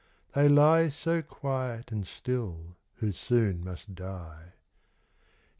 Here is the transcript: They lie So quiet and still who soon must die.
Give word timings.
They 0.33 0.49
lie 0.49 0.89
So 0.89 1.21
quiet 1.21 1.91
and 1.91 2.07
still 2.07 2.75
who 2.95 3.11
soon 3.11 3.63
must 3.63 3.93
die. 3.93 4.53